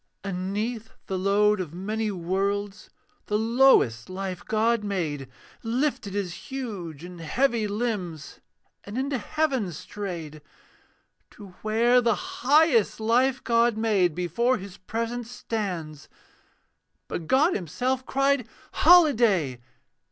And 0.23 0.51
'neath 0.51 0.93
the 1.05 1.15
load 1.15 1.61
of 1.61 1.75
many 1.75 2.09
worlds, 2.09 2.89
The 3.27 3.37
lowest 3.37 4.09
life 4.09 4.43
God 4.43 4.83
made 4.83 5.29
Lifted 5.61 6.15
his 6.15 6.49
huge 6.49 7.03
and 7.03 7.21
heavy 7.21 7.67
limbs 7.67 8.39
And 8.83 8.97
into 8.97 9.19
heaven 9.19 9.71
strayed. 9.71 10.41
To 11.29 11.49
where 11.61 12.01
the 12.01 12.15
highest 12.15 12.99
life 12.99 13.43
God 13.43 13.77
made 13.77 14.15
Before 14.15 14.57
His 14.57 14.75
presence 14.75 15.29
stands; 15.29 16.09
But 17.07 17.27
God 17.27 17.53
himself 17.53 18.03
cried, 18.03 18.47
'Holiday!' 18.71 19.61